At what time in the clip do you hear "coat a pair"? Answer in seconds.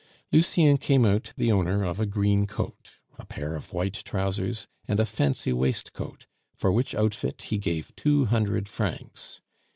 2.47-3.55